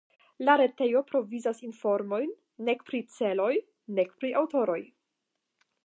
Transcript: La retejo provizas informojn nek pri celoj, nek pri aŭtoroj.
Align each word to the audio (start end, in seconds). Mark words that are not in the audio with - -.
La 0.45 0.53
retejo 0.61 1.01
provizas 1.09 1.61
informojn 1.67 2.33
nek 2.71 2.83
pri 2.91 3.03
celoj, 3.19 3.53
nek 3.99 4.17
pri 4.23 4.37
aŭtoroj. 4.43 4.81